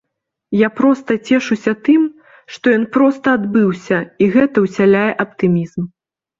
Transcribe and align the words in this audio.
Я 0.59 0.69
проста 0.79 1.17
цешуся 1.29 1.73
тым, 1.89 2.07
што 2.55 2.65
ён 2.79 2.89
проста 2.97 3.27
адбыўся, 3.43 4.03
і 4.23 4.33
гэта 4.39 4.67
ўсяляе 4.67 5.07
аптымізм. 5.29 5.81